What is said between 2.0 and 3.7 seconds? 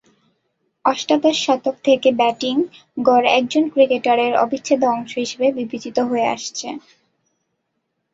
batting গড় একজন